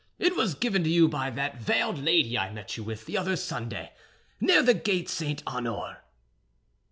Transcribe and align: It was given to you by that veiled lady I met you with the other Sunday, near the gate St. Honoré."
It 0.17 0.35
was 0.35 0.55
given 0.55 0.83
to 0.83 0.89
you 0.89 1.07
by 1.07 1.29
that 1.29 1.57
veiled 1.61 1.99
lady 1.99 2.35
I 2.35 2.49
met 2.51 2.75
you 2.75 2.81
with 2.83 3.05
the 3.05 3.15
other 3.19 3.35
Sunday, 3.35 3.91
near 4.39 4.63
the 4.63 4.73
gate 4.73 5.07
St. 5.09 5.45
Honoré." 5.45 5.97